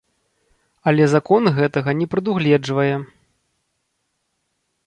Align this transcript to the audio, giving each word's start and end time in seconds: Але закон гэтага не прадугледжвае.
Але 0.91 1.03
закон 1.11 1.43
гэтага 1.59 1.95
не 2.01 2.07
прадугледжвае. 2.13 2.89